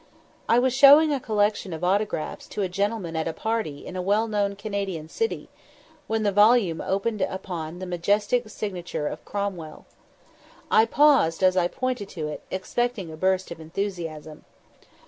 I 0.49 0.57
was 0.57 0.73
showing 0.73 1.13
a 1.13 1.19
collection 1.19 1.73
of 1.73 1.83
autographs 1.83 2.47
to 2.47 2.63
a 2.63 2.67
gentleman 2.67 3.15
at 3.15 3.27
a 3.27 3.33
party 3.33 3.85
in 3.85 3.95
a 3.95 4.01
well 4.01 4.27
known 4.27 4.55
Canadian 4.55 5.07
city, 5.09 5.47
when 6.07 6.23
the 6.23 6.31
volume 6.31 6.81
opened 6.81 7.21
upon 7.21 7.77
the 7.77 7.85
majestic 7.85 8.49
signature 8.49 9.05
of 9.07 9.23
Cromwell. 9.25 9.85
I 10.71 10.85
paused 10.85 11.43
as 11.43 11.55
I 11.55 11.67
pointed 11.67 12.09
to 12.17 12.27
it, 12.29 12.41
expecting 12.49 13.11
a 13.11 13.15
burst 13.15 13.51
of 13.51 13.59
enthusiasm. 13.61 14.43